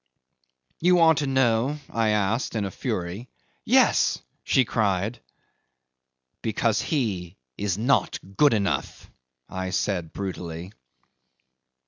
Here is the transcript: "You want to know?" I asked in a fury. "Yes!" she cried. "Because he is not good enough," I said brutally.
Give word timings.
"You 0.79 0.95
want 0.95 1.19
to 1.19 1.27
know?" 1.27 1.77
I 1.91 2.09
asked 2.09 2.55
in 2.55 2.65
a 2.65 2.71
fury. 2.71 3.29
"Yes!" 3.65 4.19
she 4.43 4.65
cried. 4.65 5.19
"Because 6.41 6.81
he 6.81 7.37
is 7.55 7.77
not 7.77 8.17
good 8.35 8.55
enough," 8.55 9.11
I 9.47 9.69
said 9.69 10.11
brutally. 10.11 10.71